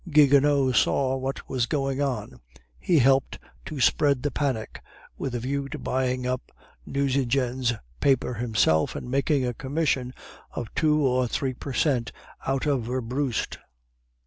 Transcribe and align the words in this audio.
Gigonnet 0.09 0.75
saw 0.77 1.15
what 1.15 1.47
was 1.47 1.67
going 1.67 2.01
on. 2.01 2.39
He 2.79 2.97
helped 2.97 3.37
to 3.67 3.79
spread 3.79 4.23
the 4.23 4.31
panic, 4.31 4.81
with 5.15 5.35
a 5.35 5.39
view 5.39 5.69
to 5.69 5.77
buying 5.77 6.25
up 6.25 6.51
Nucingen's 6.87 7.73
paper 7.99 8.33
himself 8.33 8.95
and 8.95 9.11
making 9.11 9.45
a 9.45 9.53
commission 9.53 10.15
of 10.53 10.73
two 10.73 11.01
or 11.01 11.27
three 11.27 11.53
per 11.53 11.73
cent 11.73 12.11
out 12.47 12.65
of 12.65 12.87
Werbrust. 12.87 13.59